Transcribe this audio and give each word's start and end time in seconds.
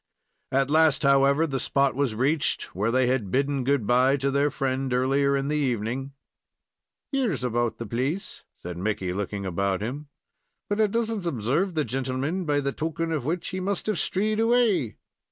At 0.51 0.71
last, 0.71 1.03
however, 1.03 1.45
the 1.45 1.59
spot 1.59 1.93
was 1.93 2.15
reached 2.15 2.73
where 2.75 2.89
they 2.89 3.05
had 3.05 3.29
bidden 3.29 3.63
good 3.63 3.85
bye 3.85 4.17
to 4.17 4.31
their 4.31 4.49
friend, 4.49 4.91
earlier 4.91 5.37
in 5.37 5.47
the 5.47 5.55
evening. 5.57 6.13
"Here's 7.11 7.43
about 7.43 7.77
the 7.77 7.85
place," 7.85 8.43
said 8.57 8.79
Mickey, 8.79 9.13
looking 9.13 9.45
about 9.45 9.79
him; 9.81 10.07
"but 10.67 10.81
I 10.81 10.87
does 10.87 11.11
n't 11.13 11.27
observe 11.27 11.75
the 11.75 11.85
gintleman, 11.85 12.45
by 12.45 12.61
the 12.61 12.71
token 12.71 13.11
of 13.11 13.25
which 13.25 13.49
he 13.49 13.59
must 13.59 13.85
have 13.85 13.99
strayed 13.99 14.39
away. 14.39 14.97